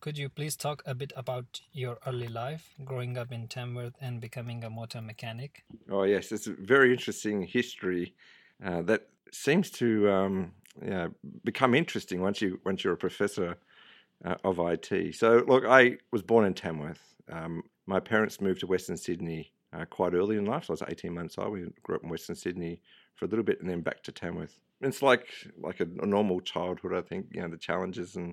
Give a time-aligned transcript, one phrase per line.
[0.00, 4.18] Could you please talk a bit about your early life, growing up in Tamworth and
[4.18, 5.62] becoming a motor mechanic?
[5.90, 8.14] Oh, yes, it's a very interesting history
[8.64, 10.52] uh, that seems to um,
[10.82, 11.08] yeah,
[11.44, 13.58] become interesting once you once you're a professor
[14.24, 15.14] uh, of IT.
[15.14, 17.16] So, look, I was born in Tamworth.
[17.30, 20.64] Um, my parents moved to Western Sydney uh, quite early in life.
[20.64, 21.52] So I was 18 months old.
[21.52, 22.80] We grew up in Western Sydney
[23.16, 24.58] for a little bit, and then back to Tamworth.
[24.80, 25.26] It's like
[25.58, 26.94] like a, a normal childhood.
[26.94, 28.32] I think you know the challenges and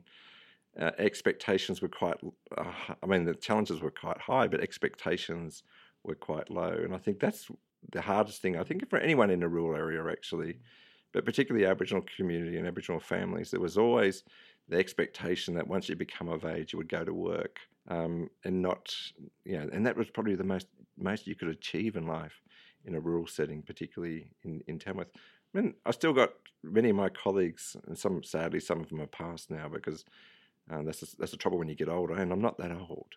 [0.79, 2.17] uh, expectations were quite.
[2.55, 2.71] Uh,
[3.01, 5.63] I mean, the challenges were quite high, but expectations
[6.03, 6.71] were quite low.
[6.71, 7.47] And I think that's
[7.91, 8.57] the hardest thing.
[8.57, 10.59] I think for anyone in a rural area, actually,
[11.13, 14.23] but particularly Aboriginal community and Aboriginal families, there was always
[14.69, 18.61] the expectation that once you become of age, you would go to work, um, and
[18.61, 18.93] not,
[19.45, 20.67] you know, and that was probably the most
[20.99, 22.41] most you could achieve in life
[22.85, 25.11] in a rural setting, particularly in in Tamworth.
[25.55, 26.33] I mean, I still got
[26.63, 30.03] many of my colleagues, and some sadly some of them are passed now because
[30.71, 33.15] uh, that's a, that's the trouble when you get older, and I'm not that old.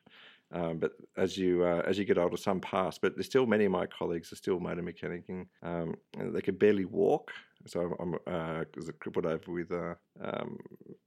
[0.53, 2.99] Um, but as you uh, as you get older, some pass.
[2.99, 5.47] But there's still many of my colleagues are still motor mechanicing.
[5.63, 7.33] Um, they can barely walk,
[7.67, 8.65] so I'm uh,
[8.99, 10.59] crippled over with uh, um,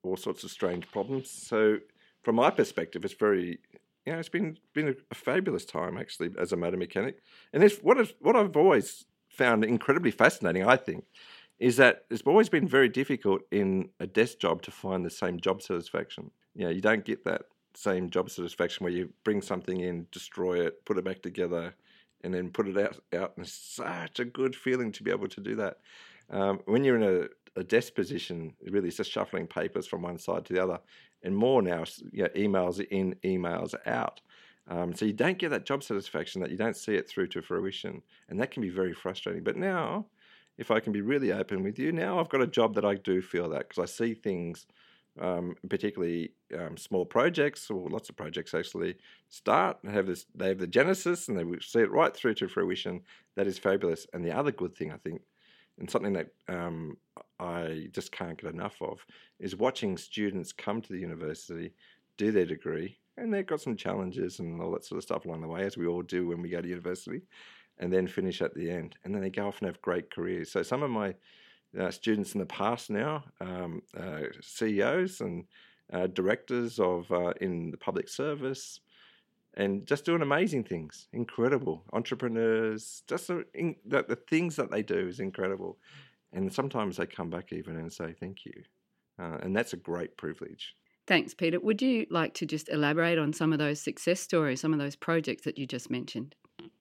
[0.03, 1.29] all sorts of strange problems.
[1.29, 1.77] So
[2.23, 3.59] from my perspective, it's very
[4.05, 7.17] you know it's been been a, fabulous time actually as a motor mechanic.
[7.51, 10.65] And it's what is, what I've always found incredibly fascinating.
[10.65, 11.05] I think
[11.59, 15.39] is that it's always been very difficult in a desk job to find the same
[15.39, 16.31] job satisfaction.
[16.55, 17.43] You know, you don't get that
[17.75, 21.73] same job satisfaction where you bring something in, destroy it, put it back together,
[22.23, 22.99] and then put it out.
[23.15, 25.77] Out, and it's such a good feeling to be able to do that.
[26.29, 30.17] Um, when you're in a, a, desk position, really, it's just shuffling papers from one
[30.17, 30.79] side to the other,
[31.21, 34.21] and more now, you know, emails in, emails out.
[34.67, 37.41] Um, so you don't get that job satisfaction that you don't see it through to
[37.41, 39.43] fruition, and that can be very frustrating.
[39.43, 40.05] But now,
[40.57, 42.95] if I can be really open with you, now I've got a job that I
[42.95, 44.65] do feel that because I see things
[45.19, 48.95] um, particularly um, small projects or lots of projects actually
[49.29, 52.47] start and have this they have the genesis and they see it right through to
[52.47, 53.01] fruition.
[53.35, 54.05] That is fabulous.
[54.13, 55.21] And the other good thing i think
[55.79, 56.97] and something that um,
[57.39, 59.05] i just can't get enough of
[59.39, 61.73] is watching students come to the university
[62.17, 65.41] do their degree and they've got some challenges and all that sort of stuff along
[65.41, 67.21] the way as we all do when we go to university
[67.79, 68.95] and then finish at the end.
[69.03, 70.51] And then they go off and have great careers.
[70.51, 71.15] So some of my
[71.79, 75.45] uh, students in the past now, um, uh, CEOs and
[75.91, 78.79] uh, directors of uh, in the public service,
[79.55, 81.07] and just doing amazing things.
[81.13, 83.03] Incredible entrepreneurs.
[83.07, 85.77] Just the, in, the, the things that they do is incredible,
[86.31, 88.63] and sometimes they come back even and say thank you,
[89.19, 90.75] uh, and that's a great privilege.
[91.05, 91.59] Thanks, Peter.
[91.59, 94.95] Would you like to just elaborate on some of those success stories, some of those
[94.95, 96.33] projects that you just mentioned?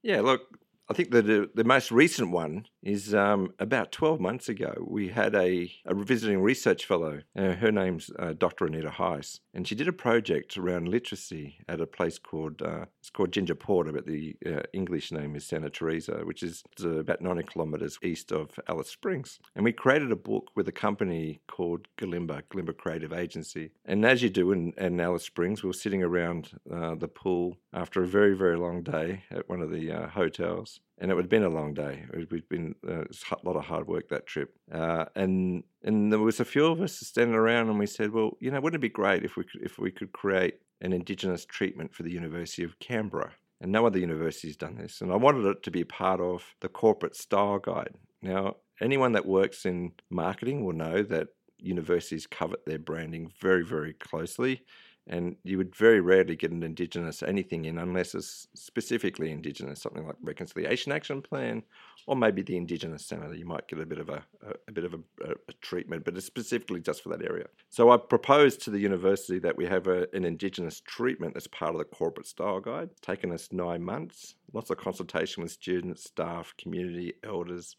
[0.02, 0.58] Yeah, look,
[0.88, 4.75] I think the the most recent one is um, about 12 months ago.
[4.87, 7.20] We had a, a visiting research fellow.
[7.37, 8.66] Uh, her name's uh, Dr.
[8.66, 13.10] Anita Heiss, and she did a project around literacy at a place called uh, it's
[13.10, 17.44] called Ltyentye Apurte, but the uh, English name is Santa Teresa, which is about 90
[17.44, 19.38] kilometres east of Alice Springs.
[19.54, 23.70] And we created a book with a company called Gilimbaa, Gilimbaa Creative Agency.
[23.84, 27.56] And as you do in, in Alice Springs, we were sitting around uh, the pool
[27.72, 30.09] after a very very long day at one of the uh,
[30.98, 32.04] and it would have been a long day.
[32.12, 36.20] It would been uh, a lot of hard work that trip, uh, and and there
[36.20, 38.88] was a few of us standing around, and we said, well, you know, wouldn't it
[38.88, 42.62] be great if we could, if we could create an Indigenous treatment for the University
[42.62, 43.32] of Canberra?
[43.60, 46.54] And no other university has done this, and I wanted it to be part of
[46.60, 47.94] the corporate style guide.
[48.20, 51.28] Now, anyone that works in marketing will know that
[51.58, 54.62] universities covet their branding very, very closely
[55.08, 60.06] and you would very rarely get an Indigenous anything in unless it's specifically Indigenous, something
[60.06, 61.62] like Reconciliation Action Plan,
[62.06, 63.34] or maybe the Indigenous Centre.
[63.34, 66.16] You might get a bit of a, a, a bit of a, a, treatment, but
[66.16, 67.46] it's specifically just for that area.
[67.70, 71.78] So I proposed to the university that we have an Indigenous treatment as part of
[71.78, 72.90] the corporate style guide.
[72.92, 77.74] It's taken us nine months, lots of consultation with students, staff, community, elders,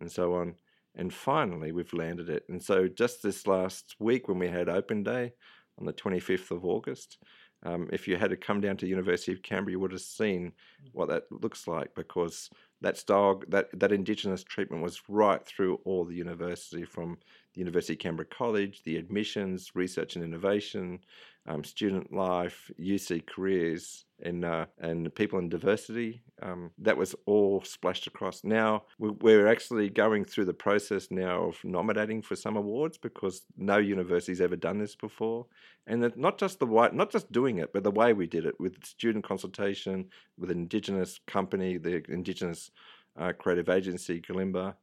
[0.00, 0.54] and so on.
[0.94, 2.44] And finally, we've landed it.
[2.48, 5.32] And so just this last week, when we had open day,
[5.78, 7.18] on the 25th of August.
[7.64, 10.52] Um, if you had to come down to University of Canberra, you would have seen
[10.92, 16.04] what that looks like because that style, that, that Indigenous treatment was right through all
[16.04, 17.18] the university, from
[17.54, 20.98] the University of Canberra College, the admissions, research and innovation,
[21.46, 26.22] um, student life, UC careers, and uh, and people in diversity.
[26.40, 28.44] Um, that was all splashed across.
[28.44, 33.78] Now we're actually going through the process now of nominating for some awards because no
[33.78, 35.46] university's ever done this before,
[35.86, 38.58] and not just the way, not just doing it, but the way we did it
[38.60, 40.06] with student consultation,
[40.38, 42.70] with an Indigenous company, the Indigenous
[43.18, 44.74] uh, creative agency Gilimbaa.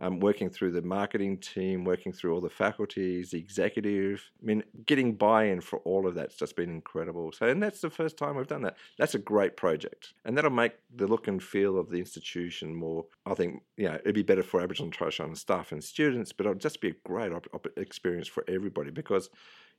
[0.00, 4.30] Um, working through the marketing team, working through all the faculties, the executive.
[4.42, 7.32] I mean, getting buy-in for all of that's just been incredible.
[7.32, 8.76] So, and that's the first time we've done that.
[8.98, 13.06] That's a great project, and that'll make the look and feel of the institution more.
[13.26, 15.82] I think, you know, it'd be better for Aboriginal and Torres Strait Islander staff and
[15.82, 19.30] students, but it'll just be a great op- op- experience for everybody because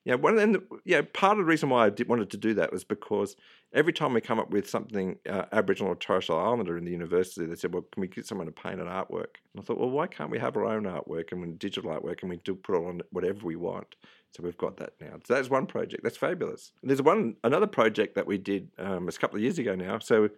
[0.05, 2.71] yeah, one and yeah, part of the reason why I did, wanted to do that
[2.71, 3.35] was because
[3.73, 6.91] every time we come up with something uh, Aboriginal or Torres Strait Islander in the
[6.91, 9.79] university, they said, "Well, can we get someone to paint an artwork?" And I thought,
[9.79, 12.75] "Well, why can't we have our own artwork and digital artwork, and we do put
[12.75, 13.95] it on whatever we want?"
[14.29, 15.13] So we've got that now.
[15.23, 16.03] So that's one project.
[16.03, 16.71] That's fabulous.
[16.83, 19.97] There's one another project that we did um, a couple of years ago now.
[19.97, 20.29] So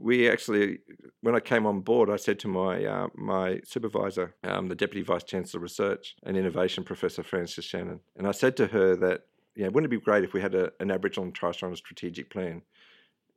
[0.00, 0.78] we actually,
[1.22, 5.02] when I came on board, I said to my uh, my supervisor, um, the deputy
[5.02, 9.22] vice chancellor of research and innovation, Professor Frances Shannon, and I said to her that,
[9.56, 12.30] yeah, wouldn't it be great if we had a, an Aboriginal and Torres Strait strategic
[12.30, 12.62] plan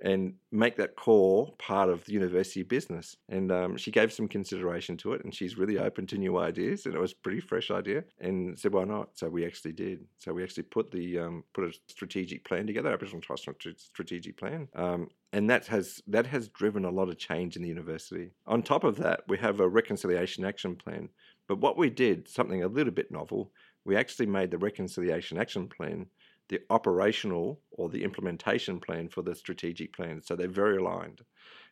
[0.01, 3.15] and make that core part of the university business.
[3.29, 6.85] And um, she gave some consideration to it, and she's really open to new ideas.
[6.85, 10.05] And it was a pretty fresh idea, and said, "Why not?" So we actually did.
[10.19, 14.67] So we actually put the um, put a strategic plan together, Aboriginal Trust strategic plan,
[14.75, 18.31] um, and that has that has driven a lot of change in the university.
[18.47, 21.09] On top of that, we have a reconciliation action plan.
[21.47, 23.51] But what we did, something a little bit novel,
[23.83, 26.05] we actually made the reconciliation action plan
[26.51, 30.21] the operational or the implementation plan for the strategic plan.
[30.21, 31.21] So they're very aligned.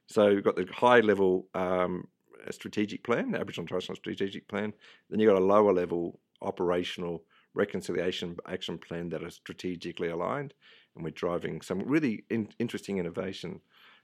[0.07, 2.07] So you've got the high level um,
[2.49, 4.73] strategic plan, the Aboriginal and Torres Strait strategic plan.
[5.09, 7.23] Then you've got a lower level operational
[7.53, 10.53] reconciliation action plan that are strategically aligned.
[10.95, 13.59] And we're driving some really in, interesting innovation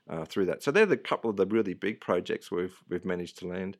[0.10, 0.62] uh, through that.
[0.62, 3.77] So they're the couple of the really big projects we've we've managed to land.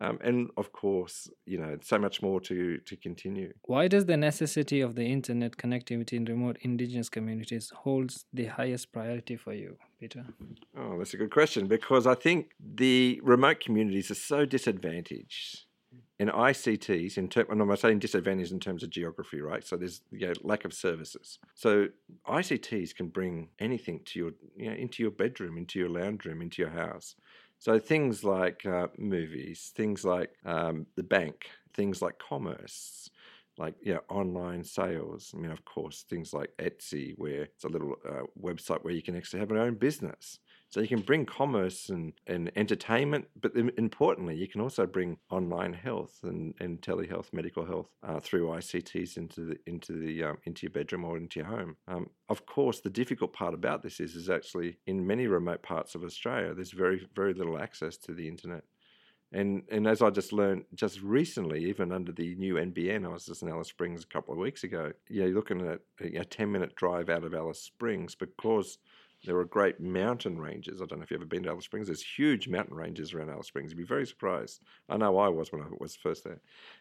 [0.00, 3.52] Um, and of course, you know, so much more to, to continue.
[3.62, 8.92] Why does the necessity of the internet connectivity in remote indigenous communities holds the highest
[8.92, 10.24] priority for you, Peter?
[10.76, 15.64] Oh, that's a good question because I think the remote communities are so disadvantaged
[16.18, 19.66] in ICTs, in term, and I'm saying disadvantaged in terms of geography, right?
[19.66, 21.38] So there's you know, lack of services.
[21.54, 21.88] So
[22.28, 26.40] ICTs can bring anything to your, you know, into your bedroom, into your lounge room,
[26.40, 27.16] into your house.
[27.64, 33.08] So things like uh, movies, things like um, the bank, things like commerce,
[33.56, 35.32] like yeah, online sales.
[35.34, 39.00] I mean, of course, things like Etsy, where it's a little uh, website where you
[39.00, 40.40] can actually have your own business.
[40.74, 45.72] So you can bring commerce and, and entertainment, but importantly, you can also bring online
[45.72, 50.66] health and, and telehealth, medical health uh, through ICTs into the into the um, into
[50.66, 51.76] your bedroom or into your home.
[51.86, 55.94] Um, of course, the difficult part about this is is actually in many remote parts
[55.94, 58.64] of Australia, there's very very little access to the internet.
[59.30, 63.26] And and as I just learned just recently, even under the new NBN, I was
[63.26, 64.90] just in Alice Springs a couple of weeks ago.
[65.08, 68.78] Yeah, you're looking at a, ten minute drive out of Alice Springs because
[69.24, 70.80] there are great mountain ranges.
[70.80, 71.86] I don't know if you've ever been to Alice Springs.
[71.86, 73.70] There's huge mountain ranges around Alice Springs.
[73.70, 74.60] You'd be very surprised.
[74.88, 76.40] I know I was when I was first there.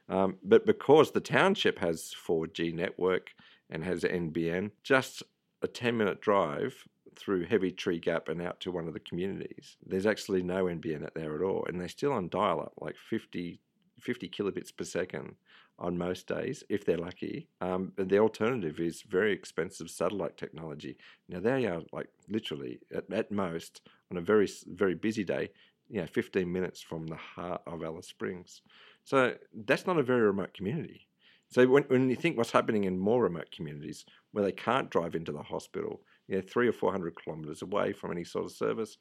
[0.09, 3.31] Um, but because the township has 4G network
[3.69, 5.23] and has NBN, just
[5.61, 6.75] a 10 minute drive
[7.15, 11.15] through Heavitree Gap and out to one of the communities, there's actually no NBN out
[11.15, 11.65] there at all.
[11.67, 13.59] And they're still on dial up, like 50,
[13.99, 15.35] 50 kilobits per second
[15.79, 17.47] on most days, if they're lucky.
[17.61, 20.97] Um, the alternative is very expensive satellite technology.
[21.27, 23.81] Now they are like literally at, at most
[24.11, 25.49] on a very very busy day,
[25.89, 28.61] you know, 15 minutes from the heart of Alice Springs.
[29.03, 29.33] So
[29.65, 31.07] that's not a very remote community.
[31.49, 35.13] So when, when you think what's happening in more remote communities where they can't drive
[35.13, 38.51] into the hospital, you know, three or four hundred kilometres away from any sort of
[38.51, 38.97] service,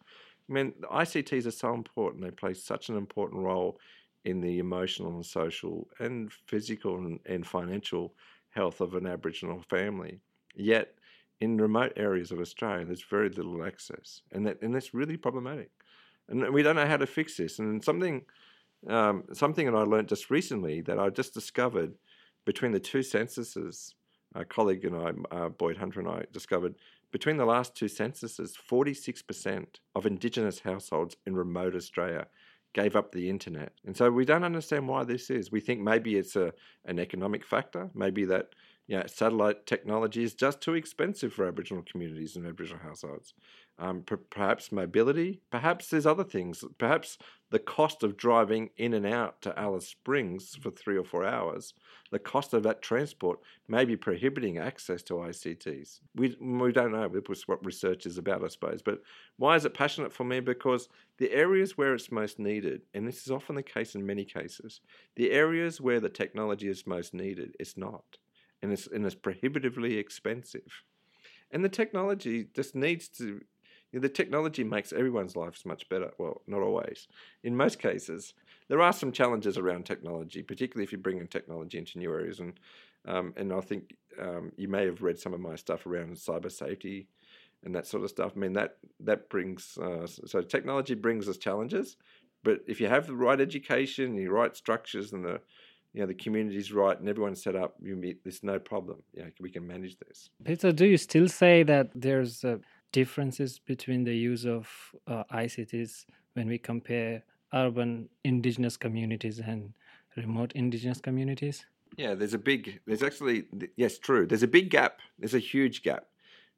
[0.49, 2.23] I mean, the ICTs are so important.
[2.23, 3.79] They play such an important role
[4.25, 8.15] in the emotional and social and physical and, and financial
[8.51, 10.21] health of an Aboriginal family.
[10.55, 10.95] Yet,
[11.41, 15.71] in remote areas of Australia, there's very little access, and that and that's really problematic.
[16.29, 17.59] And we don't know how to fix this.
[17.59, 18.23] And something,
[18.87, 21.95] um, something that I learned just recently that I just discovered
[22.45, 23.95] between the two censuses,
[24.35, 26.77] a colleague and I, uh, Boyd Hunter and I, discovered
[27.11, 32.27] between the last two censuses, 46% of Indigenous households in remote Australia
[32.73, 33.73] gave up the internet.
[33.87, 35.53] And so we don't understand why this is.
[35.53, 36.53] We think maybe it's a
[36.85, 38.55] an economic factor, maybe that
[38.89, 43.35] you know, satellite technology is just too expensive for Aboriginal communities and Aboriginal households.
[43.79, 46.65] Um, p- perhaps mobility, perhaps there's other things.
[46.79, 47.19] Perhaps
[47.53, 51.75] the cost of driving in and out to Alice Springs for three or four hours,
[52.11, 56.01] the cost of that transport may be prohibiting access to ICTs.
[56.17, 57.09] We, we don't know.
[57.09, 58.83] That's what research is about, I suppose.
[58.83, 59.03] But
[59.37, 60.41] why is it passionate for me?
[60.41, 64.25] Because the areas where it's most needed, and this is often the case in many
[64.25, 64.81] cases,
[65.15, 68.19] the areas where the technology is most needed, it's not
[68.63, 70.85] and it's and it's prohibitively expensive.
[71.51, 73.43] And the technology just needs to.
[73.93, 76.11] The technology makes everyone's lives much better.
[76.19, 77.09] Well, not always.
[77.43, 78.35] In most cases,
[78.69, 82.41] there are some challenges around technology, particularly if you bring in technology into new areas.
[82.41, 82.55] And
[83.05, 86.51] um, and I think um, you may have read some of my stuff around cyber
[86.51, 87.09] safety
[87.65, 88.33] and that sort of stuff.
[88.37, 91.97] I mean that that brings uh, so technology brings us challenges,
[92.43, 95.41] but if you have the right education, the right structures, and the
[95.93, 99.03] you know the community's right and everyone's set up, you meet there's no problem.
[99.15, 100.31] Yeah, we can manage this.
[100.45, 102.59] Peter, do you still say that there's uh,
[102.93, 104.69] differences between the use of
[105.07, 107.23] uh, ICTs when we compare
[107.55, 109.73] urban indigenous communities and
[110.17, 111.67] remote indigenous communities?
[111.97, 113.45] Yeah, there's a big, there's actually,
[113.77, 114.27] yes, true.
[114.27, 115.01] There's a big gap.
[115.19, 116.07] There's a huge gap.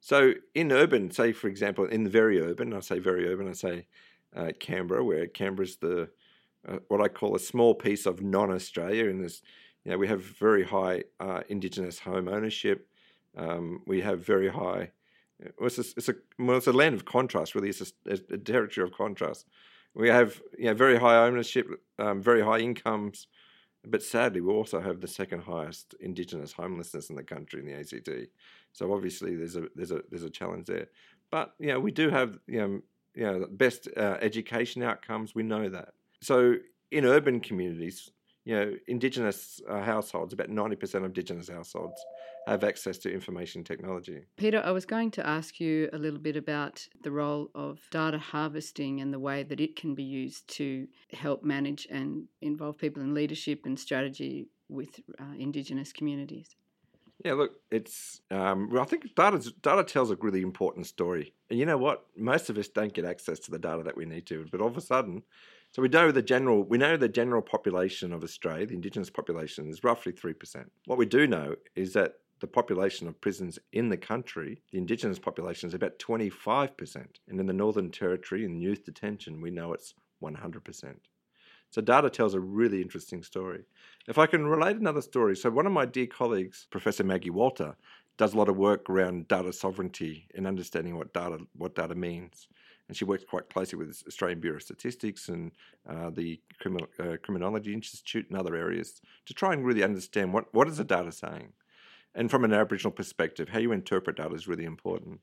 [0.00, 3.86] So in urban, say for example, in very urban, I say very urban, I say
[4.36, 6.10] uh, Canberra, where Canberra's the
[6.68, 9.06] uh, what I call a small piece of non-Australia.
[9.06, 9.42] In this,
[9.84, 12.88] you know, we have very high uh, Indigenous home ownership.
[13.36, 14.90] Um, we have very high.
[15.42, 17.54] A, it's a well, it's a land of contrast.
[17.54, 19.46] Really, it's a, a territory of contrast.
[19.94, 21.66] We have you know very high ownership,
[21.98, 23.26] um, very high incomes,
[23.86, 27.74] but sadly, we also have the second highest Indigenous homelessness in the country in the
[27.74, 28.30] ACT.
[28.72, 30.88] So obviously, there's a there's a there's a challenge there.
[31.30, 32.80] But you know, we do have you know
[33.14, 35.34] you know best uh, education outcomes.
[35.34, 35.94] We know that.
[36.20, 36.56] So
[36.90, 38.10] in urban communities,
[38.44, 42.00] you know, Indigenous uh, households, about ninety percent of Indigenous households
[42.46, 44.20] have access to information technology.
[44.36, 48.18] Peter, I was going to ask you a little bit about the role of data
[48.18, 53.02] harvesting and the way that it can be used to help manage and involve people
[53.02, 56.54] in leadership and strategy with uh, Indigenous communities.
[57.24, 58.20] Yeah, look, it's.
[58.30, 62.04] Um, I think data data tells a really important story, and you know what?
[62.16, 64.68] Most of us don't get access to the data that we need to, but all
[64.68, 65.22] of a sudden,
[65.74, 69.68] so we know the general we know the general population of Australia, the Indigenous population,
[69.68, 70.70] is roughly three percent.
[70.86, 75.18] What we do know is that the population of prisons in the country, the Indigenous
[75.18, 77.06] population is about 25%.
[77.28, 80.94] And in the Northern Territory, in youth detention, we know it's 100%.
[81.70, 83.64] So data tells a really interesting story.
[84.06, 87.76] If I can relate another story, so one of my dear colleagues, Professor Maggie Walter,
[88.16, 92.46] does a lot of work around data sovereignty and understanding what data what data means.
[92.88, 95.52] And she works quite closely with Australian Bureau of Statistics and
[95.88, 100.52] uh, the Criminal, uh, Criminology Institute and other areas to try and really understand what,
[100.52, 101.52] what is the data saying
[102.14, 105.20] and from an Aboriginal perspective, how you interpret data is really important.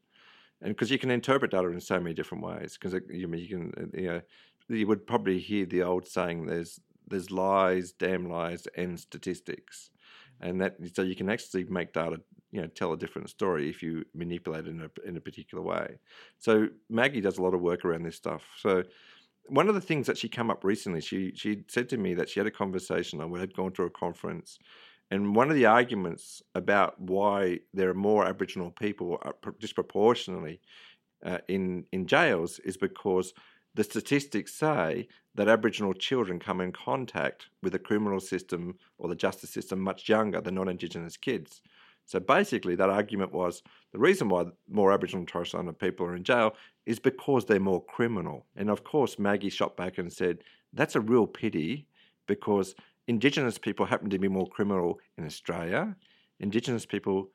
[0.61, 3.73] And because you can interpret data in so many different ways, because you, you can,
[3.77, 4.21] uh, you know,
[4.69, 9.89] you would probably hear the old saying, "There's there's lies, damn lies, and statistics,"
[10.39, 13.81] and that so you can actually make data, you know, tell a different story if
[13.81, 15.97] you manipulate it in a in a particular way.
[16.37, 18.43] So Maggie does a lot of work around this stuff.
[18.57, 18.83] So
[19.45, 22.29] one of the things that she came up recently, she she said to me that
[22.29, 23.21] she had a conversation.
[23.21, 24.59] I we had gone to a conference
[25.11, 30.61] and one of the arguments about why there are more Aboriginal people uh, disproportionately
[31.23, 33.33] uh, in in jails is because
[33.75, 39.15] the statistics say that Aboriginal children come in contact with the criminal system or the
[39.15, 41.61] justice system much younger than non-Indigenous kids.
[42.11, 43.63] So basically, that argument was
[43.93, 47.45] the reason why more Aboriginal and Torres Strait Islander people are in jail is because
[47.45, 48.45] they're more criminal.
[48.57, 50.39] And of course, Maggie shot back and said,
[50.73, 51.87] that's a real pity
[52.27, 52.75] because
[53.07, 55.95] Indigenous people happen to be more criminal in Australia,
[56.41, 57.29] Indigenous people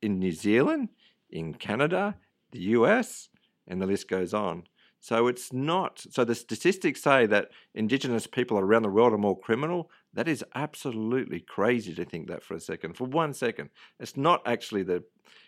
[0.00, 0.88] in New Zealand,
[1.28, 2.14] in Canada,
[2.50, 3.28] the US,
[3.68, 4.62] and the list goes on.
[5.00, 9.38] So it's not, so the statistics say that Indigenous people around the world are more
[9.38, 9.90] criminal.
[10.14, 13.70] That is absolutely crazy to think that for a second, for one second.
[14.00, 15.02] It's not actually that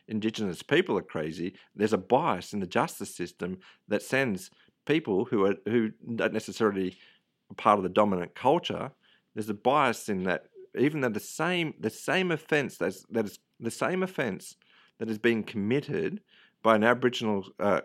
[0.09, 1.55] Indigenous people are crazy.
[1.75, 3.59] There's a bias in the justice system
[3.89, 4.51] that sends
[4.85, 6.97] people who are who don't necessarily
[7.57, 8.91] part of the dominant culture
[9.37, 10.47] there's a bias in that
[10.79, 14.57] even though the same the same offence that's that is the same offence
[14.99, 16.21] that is being committed
[16.63, 17.81] by an Aboriginal uh,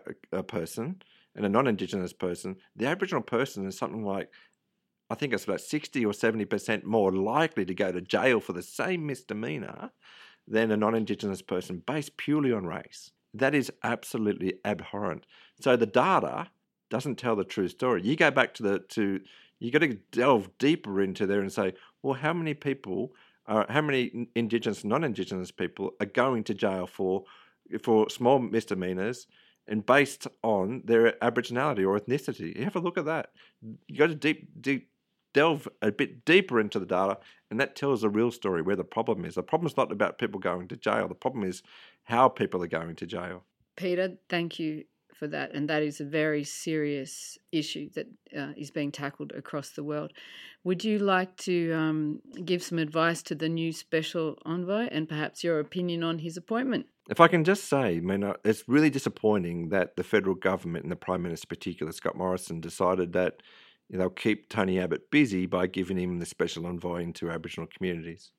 [0.46, 1.02] person
[1.34, 4.30] and a non-Indigenous person, the Aboriginal person is something like
[5.12, 8.54] I think it's about sixty or seventy percent more likely to go to jail for
[8.54, 9.90] the same misdemeanor
[10.48, 13.10] than a non-Indigenous person based purely on race.
[13.34, 15.26] That is absolutely abhorrent.
[15.60, 16.48] So the data
[16.88, 18.02] doesn't tell the true story.
[18.02, 19.20] You go back to the to
[19.58, 23.12] you got to delve deeper into there and say, well, how many people,
[23.46, 27.24] are, how many Indigenous, non-Indigenous people are going to jail for
[27.82, 29.26] for small misdemeanors
[29.68, 32.56] and based on their Aboriginality or ethnicity?
[32.56, 33.30] You have a look at that.
[33.88, 34.88] You got to deep, deep
[35.32, 37.18] delve a bit deeper into the data,
[37.50, 39.34] and that tells the real story where the problem is.
[39.34, 41.08] The problem is not about people going to jail.
[41.08, 41.62] The problem is
[42.04, 43.44] how people are going to jail.
[43.76, 44.84] Peter, thank you
[45.14, 49.70] for that, and that is a very serious issue that uh, is being tackled across
[49.70, 50.12] the world.
[50.64, 55.44] Would you like to um, give some advice to the new special envoy and perhaps
[55.44, 56.86] your opinion on his appointment?
[57.10, 60.92] If I can just say, I mean, it's really disappointing that the federal government and
[60.92, 63.42] the Prime Minister, particular Scott Morrison, decided that
[64.00, 68.32] they'll keep Tony Abbott busy by giving him the special envoy into Aboriginal communities.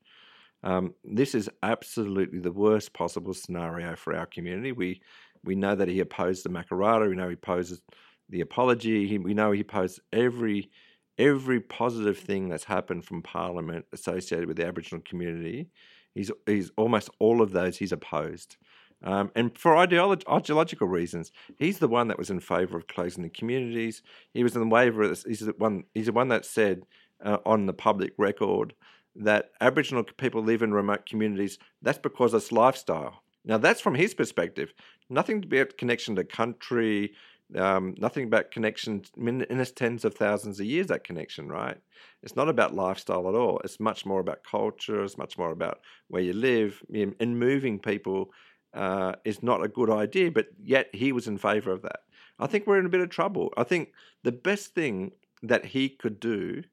[0.63, 4.71] Um, this is absolutely the worst possible scenario for our community.
[4.71, 5.01] We
[5.43, 7.09] we know that he opposed the Makarrata.
[7.09, 7.81] We know he opposes
[8.29, 9.07] the apology.
[9.07, 10.69] He, we know he opposed every
[11.17, 15.69] every positive thing that's happened from Parliament associated with the Aboriginal community.
[16.15, 18.57] He's he's almost all of those he's opposed.
[19.03, 23.23] Um, and for ideolo- ideological reasons, he's the one that was in favour of closing
[23.23, 24.01] the communities.
[24.33, 25.07] He was in the waiver.
[25.07, 25.83] He's the one.
[25.93, 26.85] He's the one that said
[27.23, 28.73] uh, on the public record
[29.15, 31.59] that Aboriginal people live in remote communities.
[31.81, 33.23] That's because it's lifestyle.
[33.45, 34.73] Now that's from his perspective.
[35.09, 37.13] Nothing about connection to country.
[37.55, 40.87] Um, nothing about connection in, in its tens of thousands of years.
[40.87, 41.77] That connection, right?
[42.23, 43.59] It's not about lifestyle at all.
[43.63, 45.03] It's much more about culture.
[45.03, 46.81] It's much more about where you live.
[46.93, 48.31] And moving people
[48.73, 52.01] uh, is not a good idea, but yet he was in favour of that.
[52.39, 53.53] I think we're in a bit of trouble.
[53.55, 53.91] I think
[54.23, 55.11] the best thing
[55.43, 56.63] that he could do,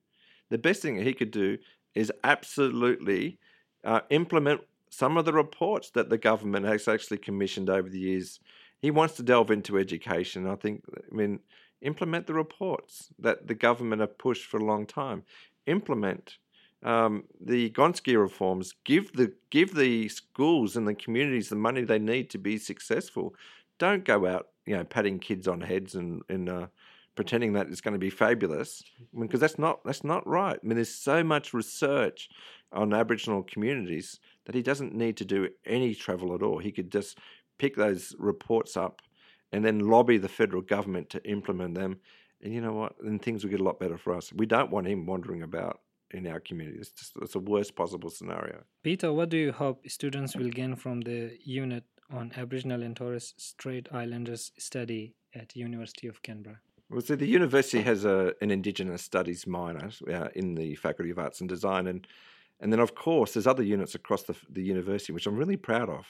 [0.49, 1.59] the best thing he could do
[1.95, 3.39] is absolutely
[3.85, 8.41] uh, implement some of the reports that the government has actually commissioned over the years.
[8.81, 10.47] He wants to delve into education.
[10.47, 11.41] I think, I mean,
[11.83, 15.25] implement the reports that the government have pushed for a long time.
[15.67, 16.39] Implement
[16.83, 21.99] um, the Gonski reforms give the give the schools and the communities the money they
[21.99, 23.35] need to be successful.
[23.79, 26.67] Don't go out, you know, patting kids on heads and and uh,
[27.17, 28.83] pretending that it's going to be fabulous,
[29.19, 30.59] because that's not that's not right.
[30.63, 32.29] I mean, there's so much research
[32.73, 36.59] on Aboriginal communities that he doesn't need to do any travel at all.
[36.59, 37.19] He could just
[37.59, 39.01] pick those reports up
[39.53, 41.99] and then lobby the federal government to implement them.
[42.43, 42.95] And you know what?
[43.01, 44.33] Then things will get a lot better for us.
[44.33, 45.81] We don't want him wandering about
[46.13, 46.79] in our community.
[46.79, 48.63] It's just it's a worst possible scenario.
[48.83, 53.35] Peter, what do you hope students will gain from the unit on Aboriginal and Torres
[53.37, 56.61] Strait Islanders study at University of Canberra?
[56.91, 61.21] Well, so the university has a, an Indigenous Studies minor uh, in the Faculty of
[61.21, 62.07] Arts and Design, and
[62.59, 65.89] and then of course there's other units across the, the university which I'm really proud
[65.89, 66.07] of.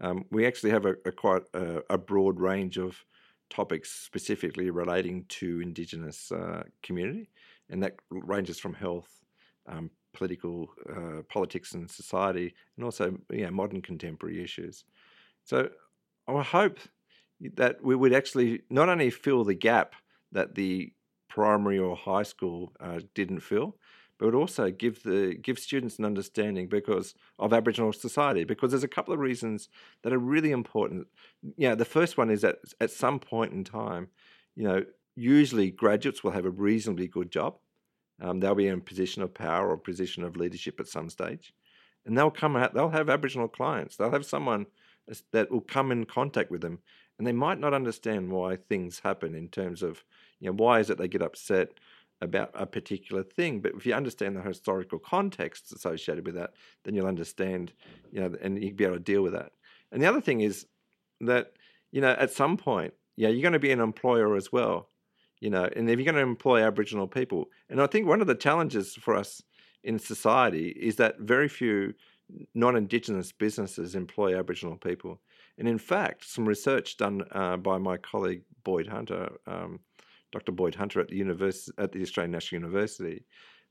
[0.00, 3.02] Um, we actually have a, a quite a, a, broad range of
[3.48, 7.30] topics specifically relating to Indigenous uh, community,
[7.70, 9.24] and that ranges from health
[9.68, 13.16] um, political uh, politics and society, and also
[13.50, 14.84] modern contemporary issues.
[15.44, 15.68] So
[16.26, 16.78] I hope
[17.54, 19.94] that we would actually not only fill the gap
[20.32, 20.92] that the
[21.28, 23.76] primary or high school uh, didn't fill,
[24.18, 28.44] but also give the give students an understanding because of Aboriginal society.
[28.44, 29.68] Because there's a couple of reasons
[30.02, 31.06] that are really important.
[31.56, 34.08] Yeah, the first one is that at some point in time,
[34.54, 37.58] you know, usually graduates will have a reasonably good job
[38.20, 41.52] um, they'll be in a position of power or position of leadership at some stage,
[42.04, 42.74] and they'll come out.
[42.74, 43.96] They'll have Aboriginal clients.
[43.96, 44.66] They'll have someone
[45.32, 46.80] that will come in contact with them,
[47.18, 50.04] and they might not understand why things happen in terms of
[50.40, 51.70] you know why is it they get upset
[52.20, 53.60] about a particular thing.
[53.60, 57.72] But if you understand the historical context associated with that, then you'll understand,
[58.10, 59.52] you know, and you'll be able to deal with that.
[59.92, 60.66] And the other thing is
[61.20, 61.52] that,
[61.92, 64.88] you know, at some point, yeah, you're going to be an employer as well
[65.40, 68.26] you know, and if you're going to employ Aboriginal people, and I think one of
[68.26, 69.42] the challenges for us
[69.84, 71.94] in society is that very few
[72.54, 75.20] non-Indigenous businesses employ Aboriginal people,
[75.58, 79.80] and in fact, some research done uh, by my colleague Boyd Hunter, um,
[80.32, 80.52] Dr.
[80.52, 83.24] Boyd Hunter at the university at the Australian National University,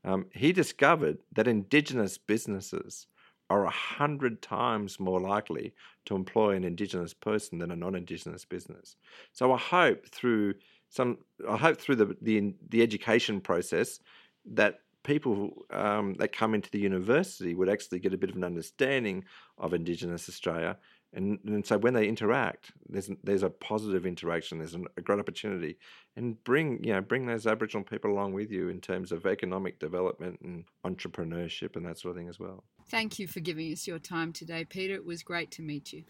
[0.04, 3.06] um, he discovered that Indigenous businesses
[3.48, 5.72] are a hundred times more likely
[6.04, 8.96] to employ an Indigenous person than a non-Indigenous business.
[9.32, 10.54] So I hope through
[10.96, 14.00] some I hope through the the, the education process
[14.46, 18.44] that people um, that come into the university would actually get a bit of an
[18.44, 19.24] understanding
[19.58, 20.76] of Indigenous Australia.
[21.12, 24.58] And, and so when they interact, there's there's a positive interaction.
[24.58, 25.78] There's an, a great opportunity,
[26.16, 29.78] and bring you know bring those Aboriginal people along with you in terms of economic
[29.78, 32.64] development and entrepreneurship and that sort of thing as well.
[32.88, 34.94] Thank you for giving us your time today, Peter.
[34.94, 36.04] It was great to meet you.